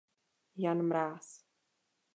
Jan 0.55 0.79
Mráz. 0.83 1.45